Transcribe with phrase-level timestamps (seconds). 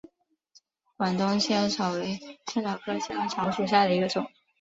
[0.97, 2.17] 广东新耳草为
[2.47, 4.25] 茜草科新耳草属下的一个种。